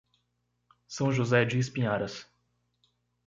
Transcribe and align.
São 0.89 1.11
José 1.13 1.45
de 1.45 1.59
Espinharas 1.59 2.27